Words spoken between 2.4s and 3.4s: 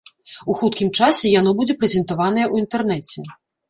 ў інтэрнэце.